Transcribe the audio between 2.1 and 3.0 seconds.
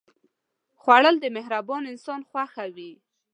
خوښه وي